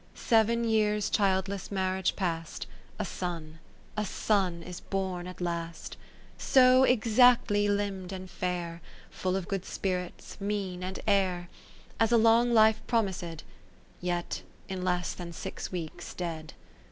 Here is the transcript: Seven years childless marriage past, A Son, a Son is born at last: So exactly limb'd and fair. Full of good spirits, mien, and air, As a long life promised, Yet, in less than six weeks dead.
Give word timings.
Seven 0.15 0.63
years 0.63 1.11
childless 1.11 1.69
marriage 1.71 2.15
past, 2.15 2.65
A 2.97 3.05
Son, 3.05 3.59
a 3.95 4.03
Son 4.03 4.63
is 4.63 4.79
born 4.79 5.27
at 5.27 5.39
last: 5.39 5.95
So 6.39 6.83
exactly 6.83 7.67
limb'd 7.67 8.11
and 8.11 8.27
fair. 8.27 8.81
Full 9.11 9.35
of 9.35 9.47
good 9.47 9.63
spirits, 9.63 10.37
mien, 10.41 10.81
and 10.83 10.99
air, 11.07 11.49
As 11.99 12.11
a 12.11 12.17
long 12.17 12.51
life 12.51 12.81
promised, 12.87 13.43
Yet, 14.01 14.41
in 14.67 14.83
less 14.83 15.13
than 15.13 15.33
six 15.33 15.71
weeks 15.71 16.15
dead. 16.15 16.53